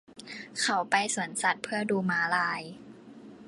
[0.61, 2.61] เขาไปสวนสัตว์เพื่อดูม้าลาย